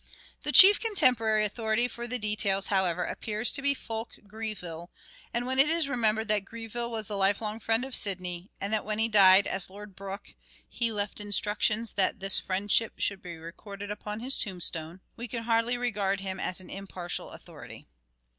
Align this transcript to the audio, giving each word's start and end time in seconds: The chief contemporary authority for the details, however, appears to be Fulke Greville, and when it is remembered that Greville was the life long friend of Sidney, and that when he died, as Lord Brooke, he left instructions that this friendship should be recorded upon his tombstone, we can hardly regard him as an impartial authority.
The 0.41 0.51
chief 0.51 0.79
contemporary 0.79 1.45
authority 1.45 1.87
for 1.87 2.07
the 2.07 2.17
details, 2.17 2.69
however, 2.69 3.03
appears 3.03 3.51
to 3.51 3.61
be 3.61 3.75
Fulke 3.75 4.21
Greville, 4.25 4.89
and 5.31 5.45
when 5.45 5.59
it 5.59 5.69
is 5.69 5.87
remembered 5.87 6.27
that 6.29 6.43
Greville 6.43 6.89
was 6.89 7.07
the 7.07 7.15
life 7.15 7.39
long 7.39 7.59
friend 7.59 7.85
of 7.85 7.95
Sidney, 7.95 8.49
and 8.59 8.73
that 8.73 8.83
when 8.83 8.97
he 8.97 9.07
died, 9.07 9.45
as 9.45 9.69
Lord 9.69 9.95
Brooke, 9.95 10.33
he 10.67 10.91
left 10.91 11.21
instructions 11.21 11.93
that 11.93 12.19
this 12.19 12.39
friendship 12.39 12.93
should 12.97 13.21
be 13.21 13.37
recorded 13.37 13.91
upon 13.91 14.21
his 14.21 14.39
tombstone, 14.39 15.01
we 15.15 15.27
can 15.27 15.43
hardly 15.43 15.77
regard 15.77 16.19
him 16.21 16.39
as 16.39 16.59
an 16.59 16.71
impartial 16.71 17.29
authority. 17.29 17.85